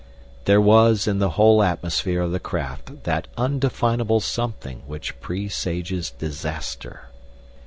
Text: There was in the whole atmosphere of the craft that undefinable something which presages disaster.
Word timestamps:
There 0.45 0.59
was 0.59 1.05
in 1.07 1.19
the 1.19 1.29
whole 1.37 1.61
atmosphere 1.61 2.23
of 2.23 2.31
the 2.31 2.39
craft 2.39 3.03
that 3.03 3.27
undefinable 3.37 4.19
something 4.19 4.81
which 4.87 5.19
presages 5.21 6.09
disaster. 6.09 7.09